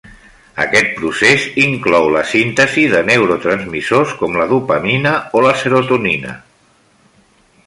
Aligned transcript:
Aquest 0.61 0.87
procés 1.01 1.43
inclou 1.65 2.09
la 2.15 2.23
síntesi 2.31 2.87
de 2.95 3.03
neurotransmissors 3.11 4.17
com 4.23 4.41
la 4.41 4.51
dopamina, 4.57 5.15
serotonina. 5.63 6.37